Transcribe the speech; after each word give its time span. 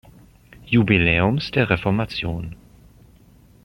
Jubiläums 0.65 1.51
der 1.51 1.69
Reformation. 1.69 2.55